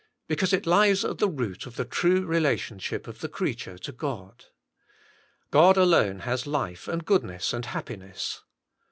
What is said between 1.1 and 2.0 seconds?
the root of the